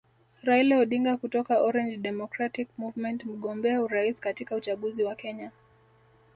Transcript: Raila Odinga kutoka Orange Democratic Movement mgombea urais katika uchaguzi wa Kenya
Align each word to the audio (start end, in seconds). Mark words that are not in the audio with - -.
Raila 0.43 0.75
Odinga 0.77 1.17
kutoka 1.17 1.61
Orange 1.61 1.97
Democratic 1.97 2.69
Movement 2.77 3.25
mgombea 3.25 3.81
urais 3.81 4.19
katika 4.19 4.55
uchaguzi 4.55 5.03
wa 5.03 5.15
Kenya 5.15 5.51